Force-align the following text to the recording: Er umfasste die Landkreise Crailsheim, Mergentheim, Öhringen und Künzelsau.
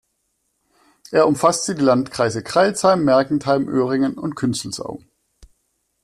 Er 1.11 1.27
umfasste 1.27 1.75
die 1.75 1.83
Landkreise 1.83 2.41
Crailsheim, 2.41 3.03
Mergentheim, 3.03 3.69
Öhringen 3.69 4.17
und 4.17 4.33
Künzelsau. 4.33 4.99